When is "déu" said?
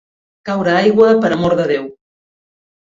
1.75-1.87